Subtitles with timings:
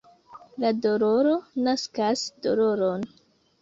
[0.63, 1.35] La doloro
[1.69, 3.11] naskas doloron.